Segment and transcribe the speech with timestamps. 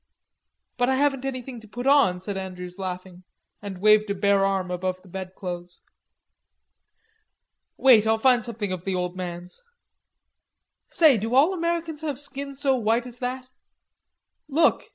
[0.77, 3.21] "But I haven't anything to put on," said Andrews, laughing,
[3.61, 5.83] and waved a bare arm above the bedclothes.
[7.77, 9.61] "Wait, I'll find something of the old man's.
[10.87, 13.47] Say, do all Americans have skin so white as that?
[14.47, 14.89] Look."